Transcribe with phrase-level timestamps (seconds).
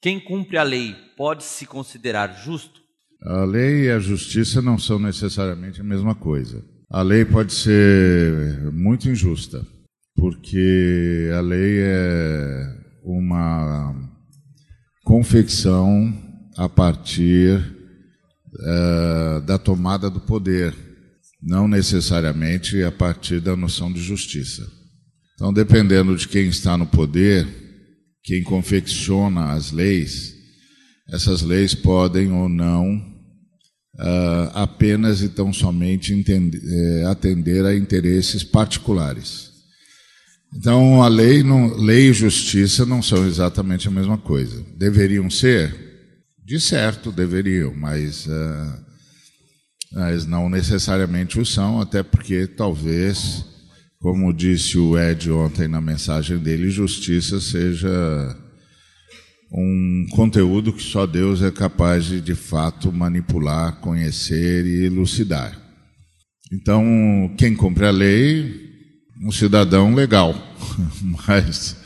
[0.00, 2.80] quem cumpre a lei pode se considerar justo?
[3.22, 6.64] A lei e a justiça não são necessariamente a mesma coisa.
[6.88, 9.66] A lei pode ser muito injusta,
[10.14, 13.94] porque a lei é uma
[15.04, 16.12] confecção
[16.56, 17.58] a partir
[18.54, 20.74] uh, da tomada do poder,
[21.42, 24.66] não necessariamente a partir da noção de justiça.
[25.34, 27.67] Então, dependendo de quem está no poder,
[28.28, 30.34] quem confecciona as leis,
[31.10, 32.98] essas leis podem ou não
[33.94, 39.50] uh, apenas e tão somente entender, eh, atender a interesses particulares.
[40.54, 44.62] Então, a lei, não, lei e justiça não são exatamente a mesma coisa.
[44.76, 45.74] Deveriam ser?
[46.44, 48.84] De certo, deveriam, mas, uh,
[49.90, 53.42] mas não necessariamente o são, até porque talvez
[54.00, 58.36] como disse o Ed ontem na mensagem dele, justiça seja
[59.52, 65.58] um conteúdo que só Deus é capaz de, de fato, manipular, conhecer e elucidar.
[66.52, 68.68] Então, quem cumpre a lei,
[69.22, 70.34] um cidadão legal,
[71.26, 71.76] mas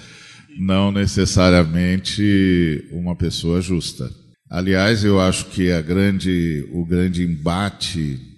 [0.58, 4.10] não necessariamente uma pessoa justa.
[4.50, 8.31] Aliás, eu acho que grande, o grande embate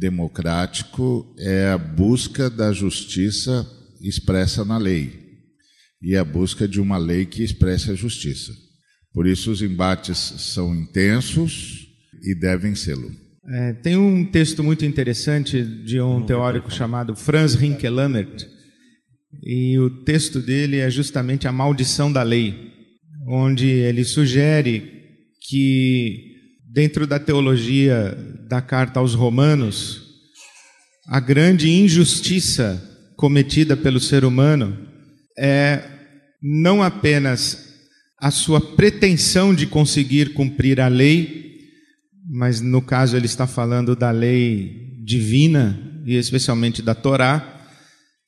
[0.00, 3.66] democrático é a busca da justiça
[4.00, 5.12] expressa na lei
[6.02, 8.52] e a busca de uma lei que expresse a justiça.
[9.12, 11.86] Por isso, os embates são intensos
[12.22, 13.10] e devem sê-lo.
[13.46, 18.46] É, tem um texto muito interessante de um teórico chamado Franz Rinkelamert,
[19.42, 22.72] e o texto dele é justamente a maldição da lei,
[23.28, 25.00] onde ele sugere
[25.48, 26.29] que
[26.72, 28.16] dentro da teologia
[28.48, 30.02] da carta aos Romanos,
[31.08, 32.80] a grande injustiça
[33.16, 34.78] cometida pelo ser humano
[35.36, 35.82] é
[36.40, 37.68] não apenas
[38.18, 41.58] a sua pretensão de conseguir cumprir a lei,
[42.30, 47.66] mas no caso ele está falando da lei divina e especialmente da Torá.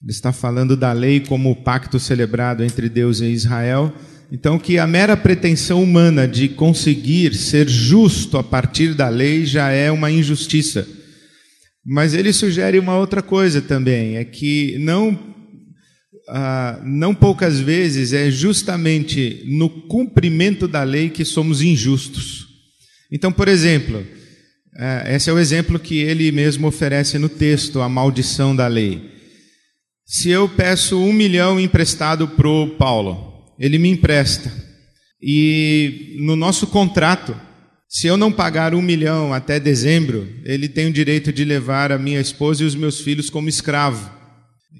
[0.02, 3.94] Ele está falando da lei como o pacto celebrado entre Deus e Israel
[4.34, 9.68] então, que a mera pretensão humana de conseguir ser justo a partir da lei já
[9.68, 10.88] é uma injustiça.
[11.84, 15.36] Mas ele sugere uma outra coisa também, é que não,
[16.30, 22.46] ah, não poucas vezes é justamente no cumprimento da lei que somos injustos.
[23.12, 24.02] Então, por exemplo,
[24.78, 29.10] ah, esse é o exemplo que ele mesmo oferece no texto, a maldição da lei.
[30.06, 34.52] Se eu peço um milhão emprestado para o Paulo, ele me empresta.
[35.20, 37.34] E no nosso contrato,
[37.88, 41.98] se eu não pagar um milhão até dezembro, ele tem o direito de levar a
[41.98, 44.10] minha esposa e os meus filhos como escravo.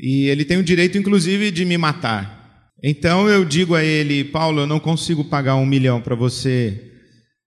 [0.01, 2.43] E ele tem o direito, inclusive, de me matar.
[2.83, 6.91] Então eu digo a ele, Paulo, eu não consigo pagar um milhão para você.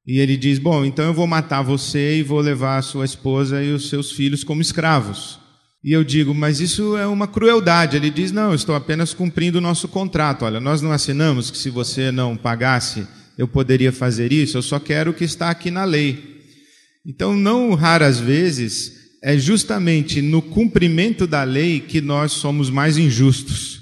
[0.08, 3.62] E ele diz: Bom, então eu vou matar você e vou levar a sua esposa
[3.62, 5.40] e os seus filhos como escravos.
[5.86, 7.96] E eu digo, mas isso é uma crueldade.
[7.96, 10.44] Ele diz, não, eu estou apenas cumprindo o nosso contrato.
[10.44, 13.06] Olha, nós não assinamos que se você não pagasse,
[13.38, 16.42] eu poderia fazer isso, eu só quero o que está aqui na lei.
[17.06, 23.80] Então, não raras vezes, é justamente no cumprimento da lei que nós somos mais injustos.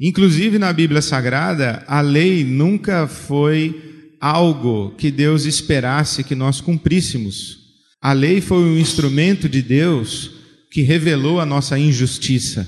[0.00, 7.58] Inclusive na Bíblia Sagrada, a lei nunca foi algo que Deus esperasse que nós cumpríssemos.
[8.00, 10.40] A lei foi um instrumento de Deus
[10.72, 12.66] que revelou a nossa injustiça.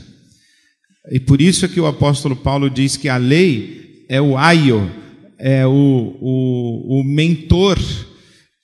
[1.10, 4.90] E por isso é que o apóstolo Paulo diz que a lei é o aio,
[5.38, 7.78] é o, o, o mentor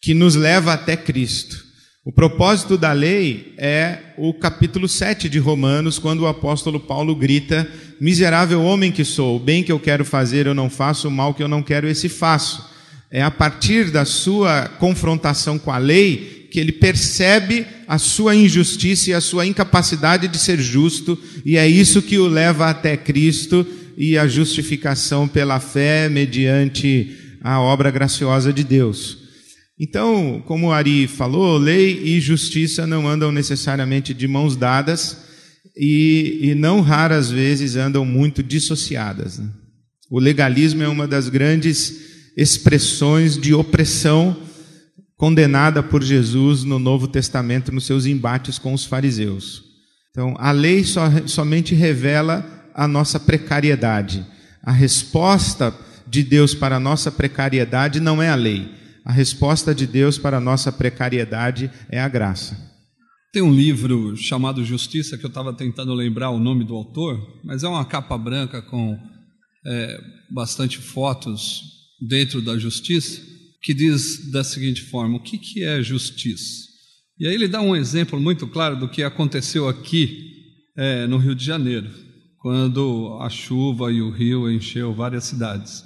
[0.01, 1.65] que nos leva até Cristo.
[2.05, 7.69] O propósito da lei é o capítulo 7 de Romanos, quando o apóstolo Paulo grita:
[8.01, 11.33] Miserável homem que sou, o bem que eu quero fazer eu não faço, o mal
[11.35, 12.69] que eu não quero esse faço.
[13.11, 19.11] É a partir da sua confrontação com a lei que ele percebe a sua injustiça
[19.11, 23.67] e a sua incapacidade de ser justo, e é isso que o leva até Cristo
[23.97, 29.19] e a justificação pela fé mediante a obra graciosa de Deus.
[29.79, 35.17] Então, como o Ari falou, lei e justiça não andam necessariamente de mãos dadas
[35.77, 39.39] e, e não raras vezes andam muito dissociadas.
[39.39, 39.49] Né?
[40.11, 44.37] O legalismo é uma das grandes expressões de opressão
[45.21, 49.63] condenada por Jesus no Novo Testamento nos seus embates com os fariseus.
[50.11, 50.83] Então, a lei
[51.27, 52.43] somente revela
[52.75, 54.25] a nossa precariedade.
[54.63, 55.75] A resposta
[56.07, 58.67] de Deus para a nossa precariedade não é a lei.
[59.05, 62.57] A resposta de Deus para a nossa precariedade é a graça.
[63.31, 67.63] Tem um livro chamado Justiça, que eu estava tentando lembrar o nome do autor, mas
[67.63, 68.99] é uma capa branca com
[69.67, 70.01] é,
[70.31, 71.61] bastante fotos
[72.09, 73.21] dentro da justiça,
[73.63, 76.69] que diz da seguinte forma: o que, que é justiça?
[77.19, 80.31] E aí ele dá um exemplo muito claro do que aconteceu aqui
[80.77, 81.91] é, no Rio de Janeiro,
[82.39, 85.85] quando a chuva e o rio encheu várias cidades,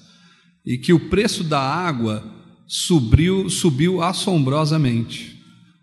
[0.64, 2.24] e que o preço da água
[2.68, 5.36] subiu, subiu assombrosamente,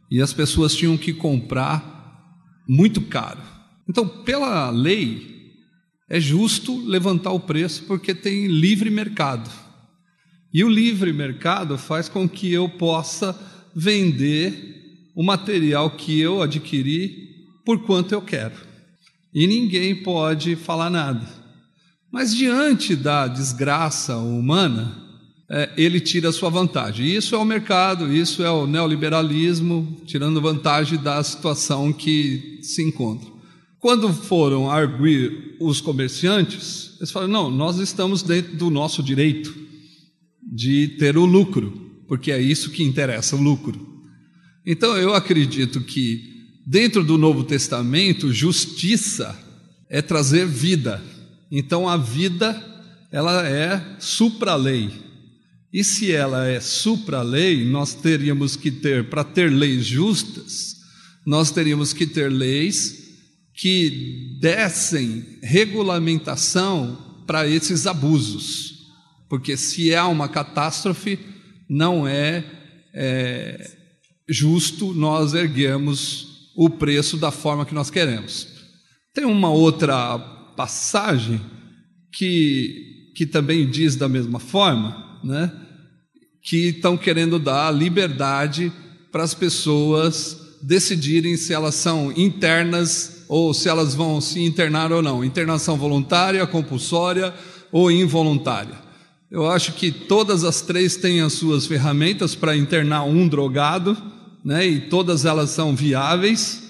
[0.09, 1.91] e as pessoas tinham que comprar
[2.67, 3.41] muito caro.
[3.89, 5.31] Então, pela lei,
[6.09, 9.49] é justo levantar o preço porque tem livre mercado.
[10.53, 13.37] E o livre mercado faz com que eu possa
[13.75, 17.29] vender o material que eu adquiri
[17.65, 18.55] por quanto eu quero.
[19.33, 21.25] E ninguém pode falar nada.
[22.11, 24.97] Mas diante da desgraça humana,
[25.49, 27.05] é, ele tira a sua vantagem.
[27.05, 33.29] Isso é o mercado, isso é o neoliberalismo, tirando vantagem da situação que se encontra.
[33.79, 39.70] Quando foram arguir os comerciantes, eles falaram: não, nós estamos dentro do nosso direito
[40.51, 41.71] de ter o lucro,
[42.07, 43.79] porque é isso que interessa, o lucro.
[44.65, 46.29] Então eu acredito que
[46.67, 49.37] dentro do Novo Testamento, justiça
[49.89, 51.01] é trazer vida.
[51.49, 52.61] Então a vida
[53.11, 54.91] ela é supra-lei.
[55.73, 60.75] E se ela é supra-lei, nós teríamos que ter, para ter leis justas,
[61.25, 62.99] nós teríamos que ter leis
[63.53, 68.80] que dessem regulamentação para esses abusos
[69.31, 71.17] porque se há uma catástrofe,
[71.69, 72.43] não é,
[72.93, 73.77] é
[74.27, 78.45] justo nós erguermos o preço da forma que nós queremos.
[79.13, 80.19] Tem uma outra
[80.57, 81.39] passagem
[82.11, 85.49] que, que também diz da mesma forma, né?
[86.43, 88.69] que estão querendo dar liberdade
[89.13, 95.01] para as pessoas decidirem se elas são internas ou se elas vão se internar ou
[95.01, 95.23] não.
[95.23, 97.33] Internação voluntária, compulsória
[97.71, 98.80] ou involuntária.
[99.31, 103.95] Eu acho que todas as três têm as suas ferramentas para internar um drogado,
[104.43, 104.67] né?
[104.67, 106.61] E todas elas são viáveis.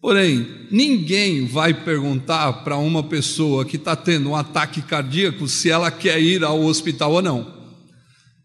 [0.00, 5.90] Porém, ninguém vai perguntar para uma pessoa que está tendo um ataque cardíaco se ela
[5.90, 7.58] quer ir ao hospital ou não.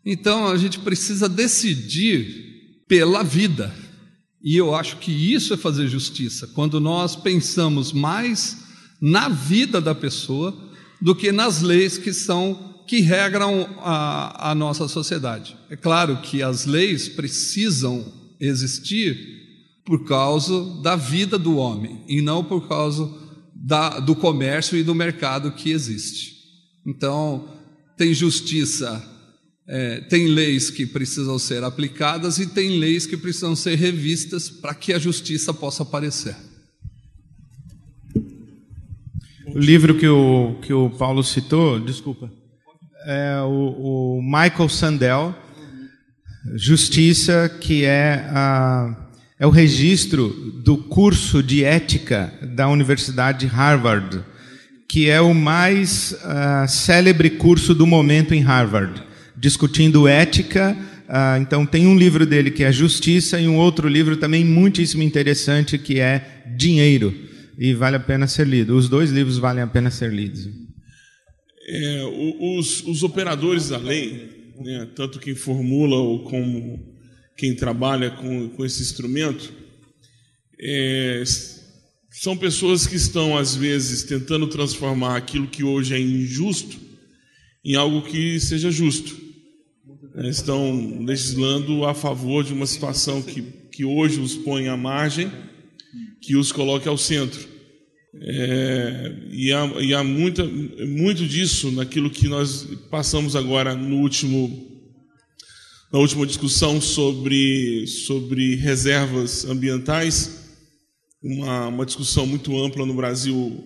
[0.06, 3.74] Então, a gente precisa decidir pela vida.
[4.44, 8.58] E eu acho que isso é fazer justiça, quando nós pensamos mais
[9.02, 10.54] na vida da pessoa
[11.02, 15.58] do que nas leis que são que regram a, a nossa sociedade.
[15.70, 18.06] É claro que as leis precisam
[18.40, 19.18] existir
[19.86, 23.10] por causa da vida do homem e não por causa
[23.56, 26.34] da, do comércio e do mercado que existe.
[26.86, 27.48] Então,
[27.98, 29.02] tem justiça,
[29.68, 34.74] é, tem leis que precisam ser aplicadas e tem leis que precisam ser revistas para
[34.74, 36.36] que a justiça possa aparecer.
[39.48, 42.43] O livro que o, que o Paulo citou, desculpa
[43.06, 45.36] é o, o Michael Sandel,
[46.56, 49.08] Justiça, que é, a,
[49.40, 50.30] é o registro
[50.64, 54.22] do curso de ética da Universidade de Harvard,
[54.88, 59.02] que é o mais uh, célebre curso do momento em Harvard,
[59.36, 60.76] discutindo ética.
[61.08, 65.02] Uh, então, tem um livro dele que é Justiça e um outro livro também muitíssimo
[65.02, 67.14] interessante que é Dinheiro,
[67.58, 68.76] e vale a pena ser lido.
[68.76, 70.63] Os dois livros valem a pena ser lidos
[71.66, 72.04] é,
[72.40, 76.94] os, os, operadores da lei, né, tanto quem formula ou como
[77.38, 79.54] quem trabalha com, com esse instrumento,
[80.60, 81.24] é,
[82.12, 86.80] são pessoas que estão, às vezes, tentando transformar aquilo que hoje é injusto
[87.66, 89.22] em algo que seja justo.
[90.16, 93.42] É, estão legislando a favor de uma situação que,
[93.72, 95.32] que hoje os põe à margem,
[96.22, 97.53] que os coloque ao centro.
[98.22, 104.86] É, e há, e há muita, muito disso naquilo que nós passamos agora no último,
[105.92, 110.44] na última discussão sobre, sobre reservas ambientais,
[111.24, 113.64] uma, uma discussão muito ampla no Brasil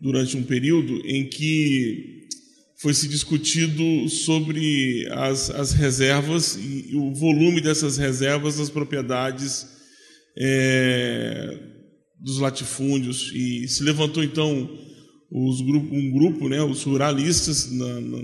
[0.00, 2.26] durante um período em que
[2.76, 9.68] foi se discutido sobre as, as reservas e, e o volume dessas reservas nas propriedades
[10.36, 11.73] é,
[12.18, 14.70] dos latifúndios e se levantou então
[15.30, 18.18] os, um grupo, né, os ruralistas na, na,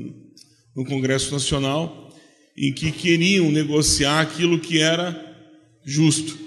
[0.77, 2.15] no Congresso Nacional,
[2.57, 5.29] em que queriam negociar aquilo que era
[5.85, 6.39] justo,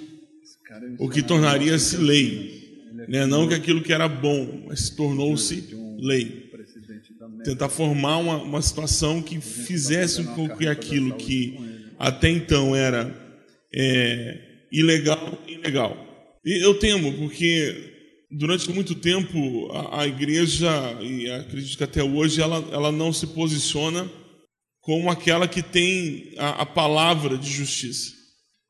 [1.00, 5.68] o que tornaria-se lei, né, não que aquilo que era bom, mas tornou-se
[6.00, 6.44] lei.
[7.44, 11.58] Tentar formar uma, uma situação que fizesse com que aquilo que
[12.00, 13.14] até então era
[13.74, 16.13] é, ilegal, ilegal.
[16.46, 17.94] E eu temo, porque
[18.30, 20.70] durante muito tempo a, a igreja,
[21.02, 24.10] e acredito que até hoje, ela, ela não se posiciona
[24.82, 28.12] como aquela que tem a, a palavra de justiça.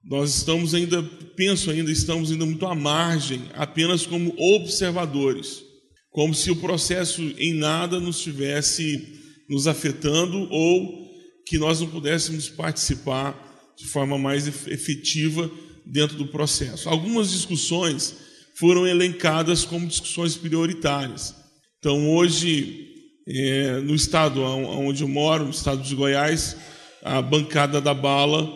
[0.03, 1.01] Nós estamos ainda,
[1.35, 5.63] penso ainda, estamos ainda muito à margem, apenas como observadores,
[6.11, 11.03] como se o processo em nada nos estivesse nos afetando ou
[11.47, 15.49] que nós não pudéssemos participar de forma mais efetiva
[15.85, 16.89] dentro do processo.
[16.89, 18.15] Algumas discussões
[18.55, 21.35] foram elencadas como discussões prioritárias.
[21.79, 22.87] Então, hoje,
[23.27, 26.55] é, no estado onde eu moro, no estado de Goiás,
[27.03, 28.49] a bancada da bala,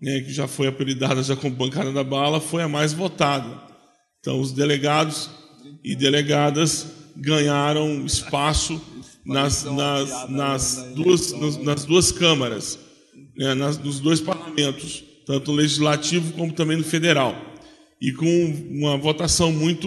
[0.00, 3.60] né, que já foi apelidada já como bancada da bala, foi a mais votada.
[4.20, 5.30] Então, os delegados
[5.82, 8.80] e delegadas ganharam espaço
[9.24, 12.78] nas, nas, nas, duas, nas duas câmaras,
[13.36, 17.36] né, nas, nos dois parlamentos, tanto no legislativo como também no federal,
[18.00, 18.26] e com
[18.70, 19.86] uma votação muito,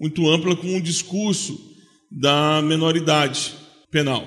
[0.00, 1.60] muito ampla, com um discurso
[2.08, 3.54] da menoridade
[3.90, 4.24] penal.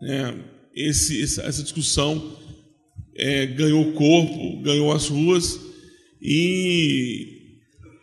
[0.00, 0.34] É,
[0.72, 2.38] esse, essa discussão
[3.16, 5.58] é, ganhou corpo, ganhou as ruas
[6.22, 7.56] e,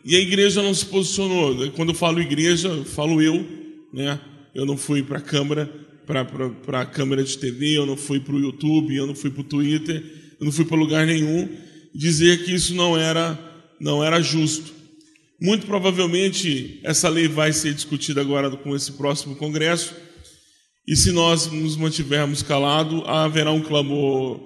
[0.04, 1.70] e a igreja não se posicionou.
[1.70, 3.42] Quando eu falo igreja, falo eu,
[3.90, 4.20] né?
[4.54, 5.64] Eu não fui para a Câmara,
[6.06, 9.40] para a câmera de TV, eu não fui para o YouTube, eu não fui para
[9.40, 10.04] o Twitter,
[10.38, 11.64] eu não fui para lugar nenhum
[11.96, 13.38] dizer que isso não era,
[13.80, 14.74] não era justo.
[15.40, 19.94] Muito provavelmente essa lei vai ser discutida agora com esse próximo Congresso,
[20.86, 24.40] e se nós nos mantivermos calados, haverá um clamor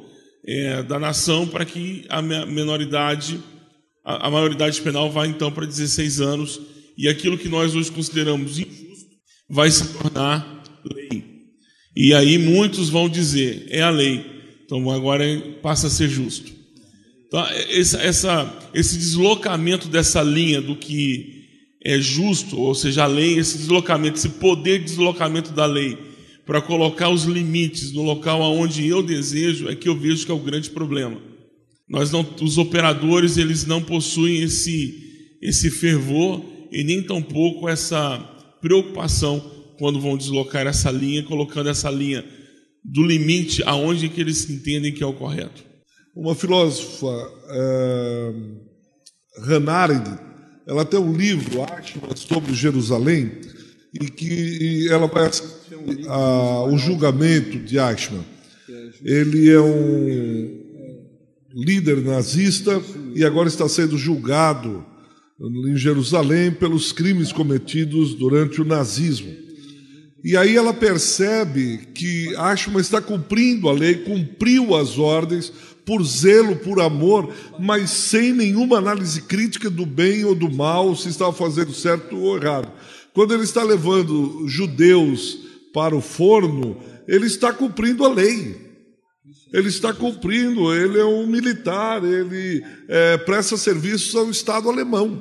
[0.46, 3.38] é, da nação para que a menoridade,
[4.04, 6.60] a, a maioridade penal vá então para 16 anos,
[6.96, 9.10] e aquilo que nós hoje consideramos injusto
[9.48, 11.24] vai se tornar lei.
[11.94, 14.24] E aí muitos vão dizer, é a lei,
[14.64, 15.24] então agora
[15.62, 16.59] passa a ser justo.
[17.30, 21.44] Então, essa, essa, esse deslocamento dessa linha do que
[21.80, 25.96] é justo, ou seja, a lei, esse deslocamento, esse poder de deslocamento da lei,
[26.44, 30.34] para colocar os limites no local aonde eu desejo, é que eu vejo que é
[30.34, 31.22] o grande problema.
[31.88, 38.18] Nós não, os operadores, eles não possuem esse, esse fervor e nem tampouco essa
[38.60, 39.38] preocupação
[39.78, 42.24] quando vão deslocar essa linha, colocando essa linha
[42.84, 45.69] do limite aonde que eles entendem que é o correto.
[46.14, 48.32] Uma filósofa, é,
[49.44, 50.10] Hannah Arendt,
[50.66, 53.32] ela tem um livro, acho, sobre Jerusalém,
[53.92, 55.30] e que ela vai
[56.08, 58.24] a, o julgamento de Eichmann.
[59.04, 60.60] Ele é um
[61.54, 62.80] líder nazista
[63.14, 64.84] e agora está sendo julgado
[65.40, 69.49] em Jerusalém pelos crimes cometidos durante o nazismo.
[70.22, 75.50] E aí ela percebe que Eichmann está cumprindo a lei, cumpriu as ordens,
[75.84, 81.08] por zelo, por amor, mas sem nenhuma análise crítica do bem ou do mal, se
[81.08, 82.70] estava fazendo certo ou errado.
[83.12, 85.38] Quando ele está levando judeus
[85.72, 86.76] para o forno,
[87.08, 88.70] ele está cumprindo a lei.
[89.52, 95.20] Ele está cumprindo, ele é um militar, ele é, presta serviços ao Estado alemão.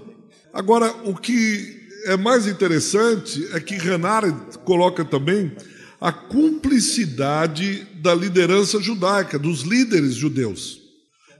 [0.53, 5.51] Agora, o que é mais interessante é que Renard coloca também
[5.99, 10.79] a cumplicidade da liderança judaica, dos líderes judeus.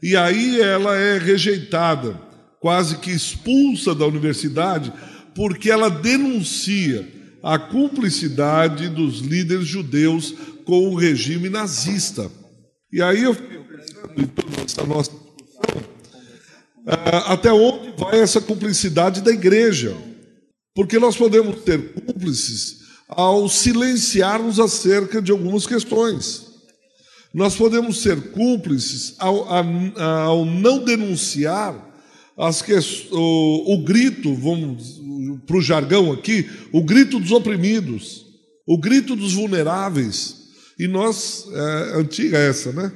[0.01, 2.19] E aí ela é rejeitada,
[2.59, 4.91] quase que expulsa da universidade,
[5.33, 7.07] porque ela denuncia
[7.41, 10.33] a cumplicidade dos líderes judeus
[10.65, 12.29] com o regime nazista.
[12.91, 15.83] E aí eu pensando em toda essa nossa discussão,
[16.85, 19.95] ah, até onde vai essa cumplicidade da igreja?
[20.75, 26.47] Porque nós podemos ter cúmplices ao silenciarmos acerca de algumas questões.
[27.33, 31.87] Nós podemos ser cúmplices ao, ao não denunciar
[32.37, 32.73] as que,
[33.11, 34.99] o, o grito, vamos
[35.45, 38.25] para o jargão aqui, o grito dos oprimidos,
[38.65, 40.37] o grito dos vulneráveis.
[40.79, 42.91] E nós, é, antiga essa, né?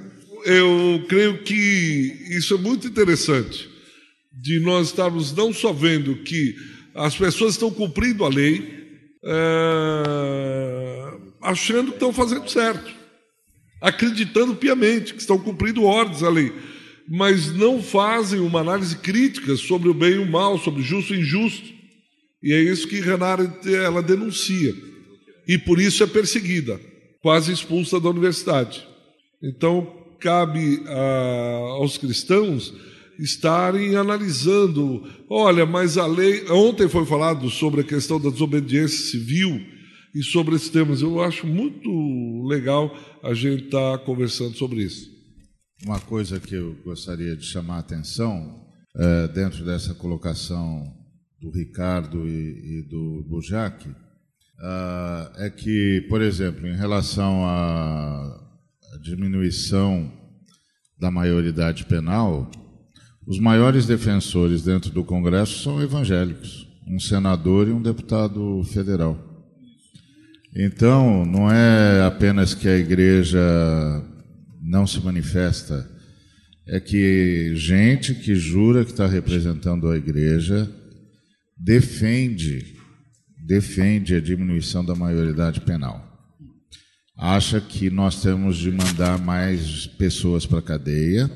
[0.45, 3.69] Eu creio que isso é muito interessante,
[4.31, 6.55] de nós estarmos não só vendo que
[6.95, 8.83] as pessoas estão cumprindo a lei,
[9.25, 12.91] é, achando que estão fazendo certo,
[13.81, 16.53] acreditando piamente que estão cumprindo ordens ali,
[17.07, 21.13] mas não fazem uma análise crítica sobre o bem e o mal, sobre o justo
[21.13, 21.73] e injusto.
[22.41, 24.73] E é isso que Renata ela denuncia.
[25.47, 26.79] E por isso é perseguida,
[27.21, 28.87] quase expulsa da universidade.
[29.41, 29.85] Então,
[30.19, 32.73] cabe a, aos cristãos
[33.19, 35.03] estarem analisando.
[35.29, 36.49] Olha, mas a lei.
[36.49, 39.59] Ontem foi falado sobre a questão da desobediência civil
[40.13, 41.01] e sobre esses temas.
[41.01, 41.89] Eu acho muito
[42.47, 45.11] legal a gente estar tá conversando sobre isso.
[45.85, 48.63] Uma coisa que eu gostaria de chamar a atenção,
[48.95, 50.83] é, dentro dessa colocação
[51.41, 53.93] do Ricardo e, e do Bujac, uh,
[55.37, 58.39] é que, por exemplo, em relação à
[59.01, 60.11] diminuição
[60.97, 62.49] da maioridade penal,
[63.25, 69.17] os maiores defensores dentro do Congresso são evangélicos, um senador e um deputado federal.
[70.55, 73.39] Então, não é apenas que a igreja
[74.61, 75.89] não se manifesta,
[76.67, 80.69] é que gente que jura que está representando a igreja
[81.57, 82.75] defende,
[83.45, 86.09] defende a diminuição da maioridade penal.
[87.17, 91.29] Acha que nós temos de mandar mais pessoas para a cadeia,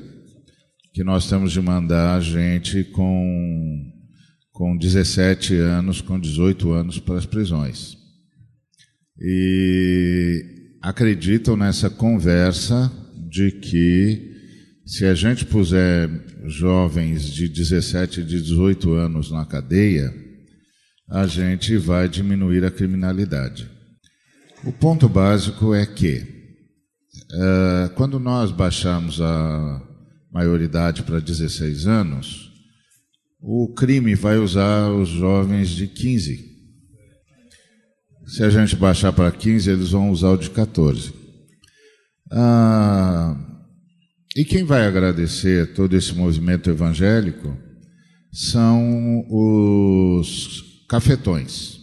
[0.98, 3.92] que nós temos de mandar gente com,
[4.50, 7.96] com 17 anos, com 18 anos para as prisões.
[9.16, 12.90] E acreditam nessa conversa
[13.30, 14.34] de que
[14.84, 16.10] se a gente puser
[16.48, 20.12] jovens de 17 e de 18 anos na cadeia,
[21.08, 23.70] a gente vai diminuir a criminalidade.
[24.64, 26.26] O ponto básico é que,
[27.34, 29.87] uh, quando nós baixamos a
[30.32, 32.52] maioridade para 16 anos,
[33.40, 36.48] o crime vai usar os jovens de 15.
[38.26, 41.12] Se a gente baixar para 15, eles vão usar o de 14.
[42.30, 43.36] Ah,
[44.36, 47.56] e quem vai agradecer todo esse movimento evangélico
[48.32, 51.78] são os cafetões,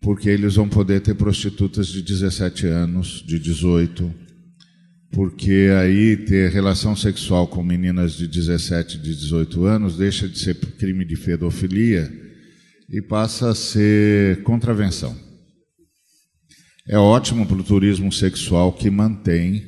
[0.00, 4.23] porque eles vão poder ter prostitutas de 17 anos, de 18,
[5.14, 10.56] porque aí ter relação sexual com meninas de 17, de 18 anos deixa de ser
[10.56, 12.10] crime de pedofilia
[12.90, 15.16] e passa a ser contravenção.
[16.88, 19.64] É ótimo para o turismo sexual que mantém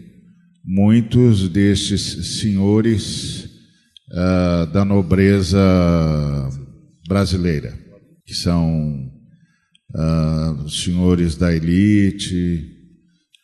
[0.64, 3.44] muitos destes senhores
[4.10, 5.58] uh, da nobreza
[7.08, 7.72] brasileira,
[8.26, 9.10] que são
[9.94, 12.75] uh, senhores da elite,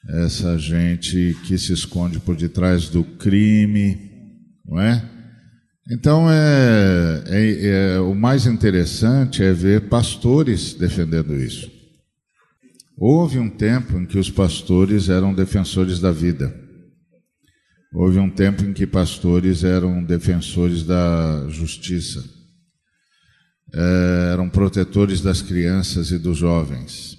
[0.09, 4.10] essa gente que se esconde por detrás do crime,
[4.67, 5.08] não é?
[5.91, 11.71] Então é, é, é, o mais interessante é ver pastores defendendo isso.
[12.97, 16.54] Houve um tempo em que os pastores eram defensores da vida.
[17.93, 22.25] Houve um tempo em que pastores eram defensores da justiça,
[23.75, 27.19] é, eram protetores das crianças e dos jovens.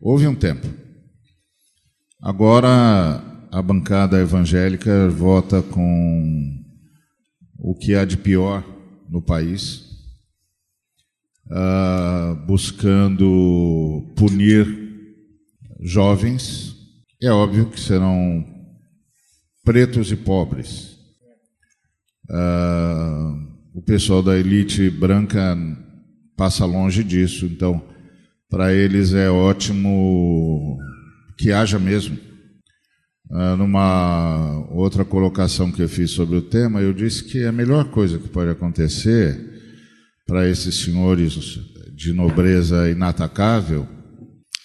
[0.00, 0.87] Houve um tempo.
[2.20, 6.64] Agora a bancada evangélica vota com
[7.56, 8.64] o que há de pior
[9.08, 9.84] no país,
[11.46, 14.66] uh, buscando punir
[15.80, 16.74] jovens.
[17.22, 18.44] É óbvio que serão
[19.64, 20.98] pretos e pobres.
[22.28, 25.56] Uh, o pessoal da elite branca
[26.36, 27.80] passa longe disso, então,
[28.50, 30.78] para eles é ótimo
[31.38, 32.18] que haja mesmo.
[33.30, 37.90] Uh, numa outra colocação que eu fiz sobre o tema, eu disse que a melhor
[37.90, 39.38] coisa que pode acontecer
[40.26, 41.60] para esses senhores
[41.94, 43.86] de nobreza inatacável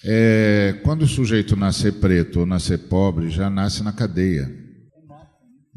[0.06, 4.52] é quando o sujeito nascer preto ou nascer pobre, já nasce na cadeia.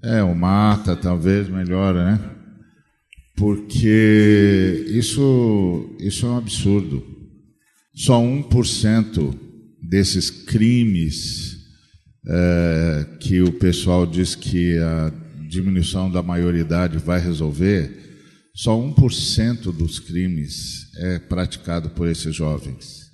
[0.02, 2.30] É, o mata, talvez melhora, né?
[3.36, 7.04] Porque isso, isso é um absurdo.
[7.94, 9.45] Só 1%
[9.88, 11.56] desses crimes
[12.28, 15.12] é, que o pessoal diz que a
[15.48, 18.04] diminuição da maioridade vai resolver,
[18.54, 23.06] só 1% dos crimes é praticado por esses jovens.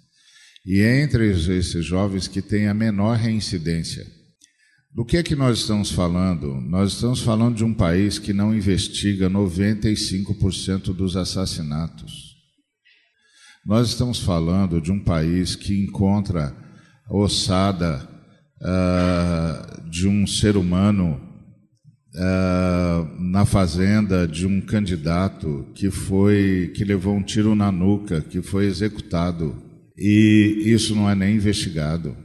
[0.64, 4.06] E é entre esses jovens que tem a menor reincidência.
[4.94, 6.60] Do que é que nós estamos falando?
[6.60, 12.31] Nós estamos falando de um país que não investiga 95% dos assassinatos.
[13.64, 16.52] Nós estamos falando de um país que encontra
[17.06, 18.08] a ossada
[18.60, 21.20] uh, de um ser humano
[22.16, 28.42] uh, na fazenda de um candidato que foi que levou um tiro na nuca, que
[28.42, 29.56] foi executado
[29.96, 32.16] e isso não é nem investigado.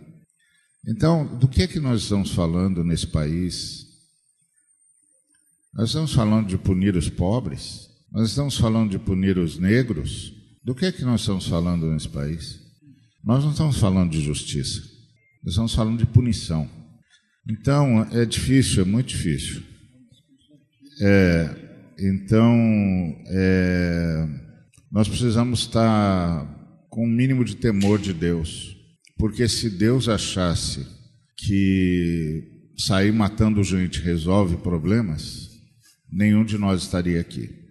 [0.88, 3.86] Então, do que é que nós estamos falando nesse país?
[5.72, 7.88] Nós estamos falando de punir os pobres?
[8.12, 10.37] Nós estamos falando de punir os negros?
[10.68, 12.60] Do que é que nós estamos falando nesse país?
[13.24, 14.82] Nós não estamos falando de justiça.
[15.42, 16.70] Nós estamos falando de punição.
[17.50, 19.64] Então, é difícil, é muito difícil.
[21.00, 21.56] É,
[21.98, 22.54] então,
[23.28, 24.28] é,
[24.92, 26.46] nós precisamos estar
[26.90, 28.76] com um mínimo de temor de Deus.
[29.18, 30.86] Porque se Deus achasse
[31.38, 32.44] que
[32.78, 35.50] sair matando gente resolve problemas,
[36.12, 37.67] nenhum de nós estaria aqui.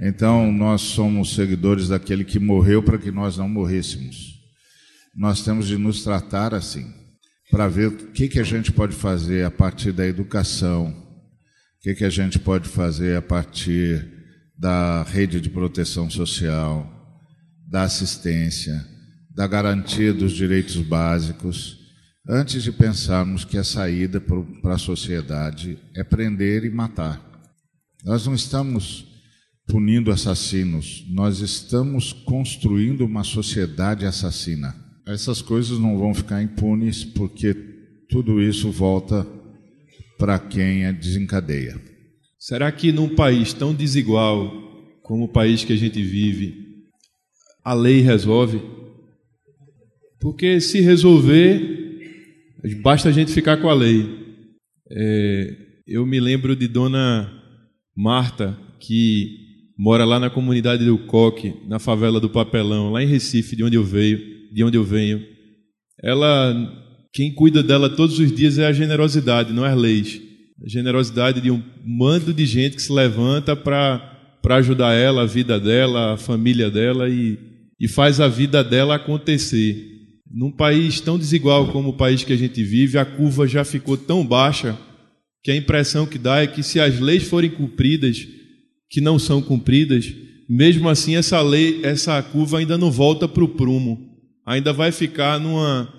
[0.00, 4.40] Então, nós somos seguidores daquele que morreu para que nós não morrêssemos.
[5.14, 6.92] Nós temos de nos tratar assim.
[7.50, 11.94] para ver o que, que a gente pode fazer a partir da educação, o que,
[11.94, 14.08] que a gente pode fazer a partir
[14.58, 16.90] da rede de proteção social,
[17.68, 18.82] da assistência,
[19.34, 21.78] da garantia dos direitos básicos,
[22.26, 27.20] antes de pensarmos que a saída para a sociedade é prender e matar.
[28.02, 29.11] Nós não estamos
[29.66, 34.74] punindo assassinos, nós estamos construindo uma sociedade assassina.
[35.06, 37.54] Essas coisas não vão ficar impunes porque
[38.08, 39.26] tudo isso volta
[40.18, 41.80] para quem a desencadeia.
[42.38, 44.50] Será que num país tão desigual
[45.02, 46.54] como o país que a gente vive,
[47.64, 48.60] a lei resolve?
[50.20, 52.00] Porque se resolver,
[52.82, 54.06] basta a gente ficar com a lei.
[54.90, 57.32] É, eu me lembro de Dona
[57.96, 59.41] Marta, que
[59.82, 63.74] mora lá na comunidade do Coque, na favela do Papelão, lá em Recife, de onde
[63.74, 64.16] eu veio,
[64.52, 65.20] de onde eu venho.
[66.00, 66.54] Ela,
[67.12, 70.22] quem cuida dela todos os dias é a generosidade, não as leis.
[70.64, 74.08] A generosidade de um mando de gente que se levanta para
[74.40, 77.38] para ajudar ela, a vida dela, a família dela e,
[77.80, 79.88] e faz a vida dela acontecer.
[80.28, 83.96] Num país tão desigual como o país que a gente vive, a curva já ficou
[83.96, 84.76] tão baixa
[85.44, 88.26] que a impressão que dá é que se as leis forem cumpridas,
[88.92, 90.14] que não são cumpridas,
[90.48, 93.98] mesmo assim essa lei, essa curva ainda não volta para o prumo,
[94.46, 95.92] ainda vai ficar numa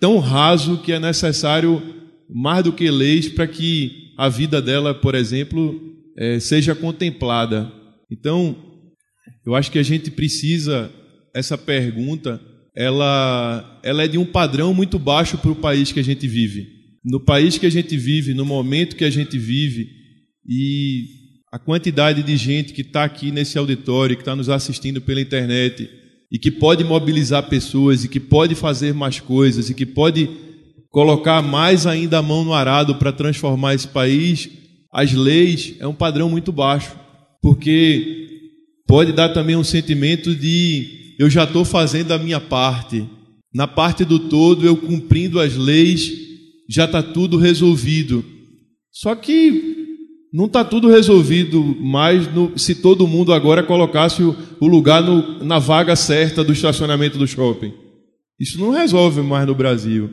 [0.00, 1.80] tão raso que é necessário
[2.28, 5.80] mais do que leis para que a vida dela, por exemplo,
[6.18, 7.72] é, seja contemplada.
[8.10, 8.56] Então,
[9.46, 10.92] eu acho que a gente precisa
[11.34, 12.40] essa pergunta
[12.78, 16.68] ela, ela é de um padrão muito baixo para o país que a gente vive.
[17.04, 19.88] No país que a gente vive, no momento que a gente vive,
[20.46, 21.17] e
[21.50, 25.88] a quantidade de gente que está aqui nesse auditório, que está nos assistindo pela internet,
[26.30, 30.28] e que pode mobilizar pessoas, e que pode fazer mais coisas, e que pode
[30.90, 34.48] colocar mais ainda a mão no arado para transformar esse país,
[34.92, 36.94] as leis é um padrão muito baixo,
[37.42, 38.26] porque
[38.86, 43.04] pode dar também um sentimento de eu já estou fazendo a minha parte.
[43.52, 46.12] Na parte do todo, eu cumprindo as leis,
[46.68, 48.24] já está tudo resolvido.
[48.90, 49.67] Só que
[50.32, 55.42] não está tudo resolvido mais no, se todo mundo agora colocasse o, o lugar no,
[55.44, 57.72] na vaga certa do estacionamento do shopping.
[58.38, 60.10] Isso não resolve mais no Brasil.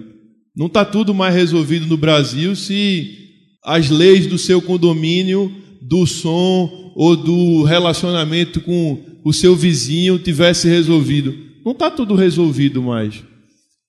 [0.55, 3.25] Não está tudo mais resolvido no Brasil se
[3.63, 5.51] as leis do seu condomínio,
[5.81, 11.35] do som ou do relacionamento com o seu vizinho tivesse resolvido.
[11.65, 13.23] Não está tudo resolvido mais.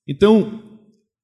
[0.09, 0.63] Então,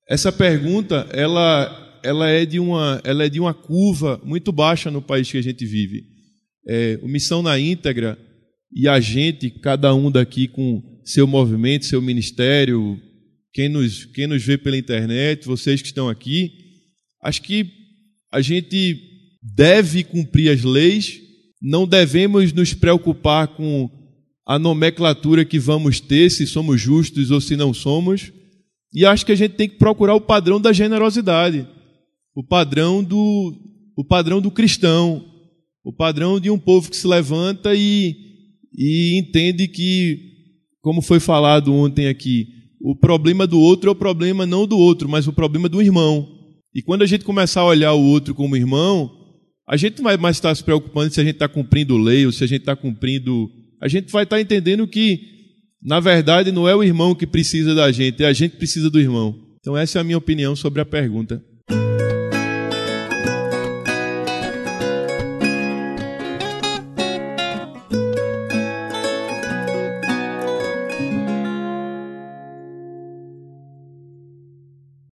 [0.09, 5.03] essa pergunta, ela, ela, é de uma, ela é de uma curva muito baixa no
[5.03, 6.05] país que a gente vive.
[6.67, 8.19] É, o Missão na íntegra
[8.75, 12.99] e a gente, cada um daqui com seu movimento, seu ministério,
[13.53, 16.53] quem nos, quem nos vê pela internet, vocês que estão aqui,
[17.23, 17.67] acho que
[18.33, 18.99] a gente
[19.43, 21.21] deve cumprir as leis,
[21.61, 23.91] não devemos nos preocupar com
[24.47, 28.33] a nomenclatura que vamos ter, se somos justos ou se não somos.
[28.93, 31.67] E acho que a gente tem que procurar o padrão da generosidade,
[32.35, 33.55] o padrão do,
[33.97, 35.25] o padrão do cristão,
[35.85, 38.17] o padrão de um povo que se levanta e,
[38.77, 40.19] e entende que,
[40.81, 42.47] como foi falado ontem aqui,
[42.81, 46.29] o problema do outro é o problema não do outro, mas o problema do irmão.
[46.75, 49.11] E quando a gente começar a olhar o outro como irmão,
[49.69, 52.33] a gente não vai mais estar se preocupando se a gente está cumprindo lei ou
[52.33, 53.49] se a gente está cumprindo
[53.83, 55.19] a gente vai estar entendendo que,
[55.83, 58.89] na verdade, não é o irmão que precisa da gente, é a gente que precisa
[58.89, 59.37] do irmão.
[59.59, 61.45] Então, essa é a minha opinião sobre a pergunta.